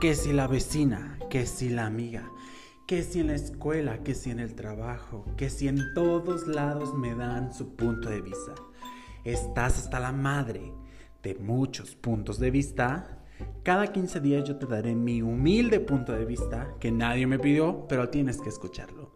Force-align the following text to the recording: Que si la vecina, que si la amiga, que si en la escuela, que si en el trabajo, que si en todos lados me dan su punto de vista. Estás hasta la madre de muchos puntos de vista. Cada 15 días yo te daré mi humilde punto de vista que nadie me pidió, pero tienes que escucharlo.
Que 0.00 0.14
si 0.14 0.32
la 0.32 0.46
vecina, 0.46 1.18
que 1.28 1.44
si 1.44 1.70
la 1.70 1.84
amiga, 1.84 2.30
que 2.86 3.02
si 3.02 3.18
en 3.18 3.26
la 3.26 3.34
escuela, 3.34 4.04
que 4.04 4.14
si 4.14 4.30
en 4.30 4.38
el 4.38 4.54
trabajo, 4.54 5.24
que 5.36 5.50
si 5.50 5.66
en 5.66 5.92
todos 5.92 6.46
lados 6.46 6.94
me 6.94 7.16
dan 7.16 7.52
su 7.52 7.74
punto 7.74 8.08
de 8.08 8.20
vista. 8.20 8.54
Estás 9.24 9.76
hasta 9.76 9.98
la 9.98 10.12
madre 10.12 10.72
de 11.24 11.34
muchos 11.34 11.96
puntos 11.96 12.38
de 12.38 12.52
vista. 12.52 13.24
Cada 13.64 13.88
15 13.88 14.20
días 14.20 14.44
yo 14.44 14.56
te 14.56 14.66
daré 14.66 14.94
mi 14.94 15.20
humilde 15.20 15.80
punto 15.80 16.12
de 16.12 16.24
vista 16.24 16.76
que 16.78 16.92
nadie 16.92 17.26
me 17.26 17.40
pidió, 17.40 17.88
pero 17.88 18.08
tienes 18.08 18.40
que 18.40 18.50
escucharlo. 18.50 19.10